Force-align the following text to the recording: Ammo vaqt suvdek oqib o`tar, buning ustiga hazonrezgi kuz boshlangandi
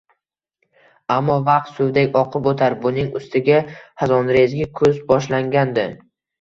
Ammo 1.15 1.35
vaqt 1.49 1.69
suvdek 1.75 2.17
oqib 2.23 2.49
o`tar, 2.53 2.77
buning 2.87 3.13
ustiga 3.21 3.61
hazonrezgi 4.05 4.71
kuz 4.83 5.01
boshlangandi 5.15 5.89